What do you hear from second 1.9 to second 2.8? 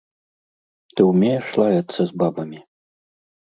з бабамі?